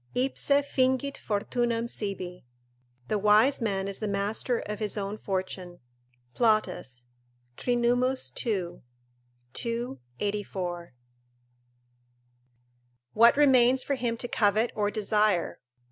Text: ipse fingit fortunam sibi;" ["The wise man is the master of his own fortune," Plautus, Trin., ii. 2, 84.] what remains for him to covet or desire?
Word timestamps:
ipse 0.15 0.49
fingit 0.49 1.15
fortunam 1.15 1.85
sibi;" 1.87 2.43
["The 3.07 3.19
wise 3.19 3.61
man 3.61 3.87
is 3.87 3.99
the 3.99 4.07
master 4.07 4.61
of 4.61 4.79
his 4.79 4.97
own 4.97 5.19
fortune," 5.19 5.79
Plautus, 6.33 7.05
Trin., 7.55 7.83
ii. 7.85 8.81
2, 9.53 9.99
84.] 10.19 10.95
what 13.13 13.37
remains 13.37 13.83
for 13.83 13.93
him 13.93 14.17
to 14.17 14.27
covet 14.27 14.71
or 14.73 14.89
desire? 14.89 15.59